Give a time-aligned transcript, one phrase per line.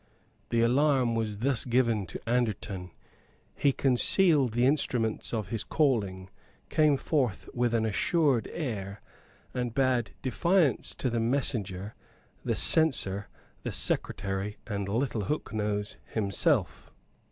[0.49, 2.89] The alarm was thus given to Anderton.
[3.53, 6.31] He concealed the instruments of his calling,
[6.69, 8.99] came forth with an assured air,
[9.53, 11.93] and bade defiance to the messenger,
[12.43, 13.27] the Censor,
[13.61, 16.89] the Secretary, and Little Hooknose himself.